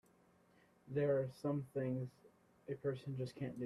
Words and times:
There 0.89 1.15
are 1.17 1.29
some 1.41 1.65
things 1.73 2.09
a 2.69 2.73
person 2.75 3.15
just 3.17 3.35
can't 3.35 3.53
do! 3.55 3.59